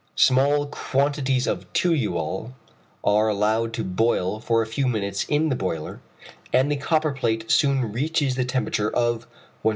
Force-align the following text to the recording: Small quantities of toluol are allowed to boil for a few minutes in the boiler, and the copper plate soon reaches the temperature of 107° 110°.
Small 0.15 0.65
quantities 0.65 1.45
of 1.45 1.71
toluol 1.73 2.53
are 3.03 3.27
allowed 3.27 3.71
to 3.73 3.83
boil 3.83 4.39
for 4.39 4.63
a 4.63 4.65
few 4.65 4.87
minutes 4.87 5.25
in 5.25 5.49
the 5.49 5.55
boiler, 5.55 5.99
and 6.51 6.71
the 6.71 6.75
copper 6.75 7.11
plate 7.11 7.51
soon 7.51 7.91
reaches 7.91 8.33
the 8.35 8.43
temperature 8.43 8.89
of 8.89 9.27
107° 9.27 9.29
110°. 9.65 9.69